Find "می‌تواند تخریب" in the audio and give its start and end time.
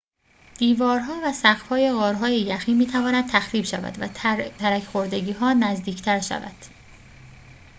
2.73-3.63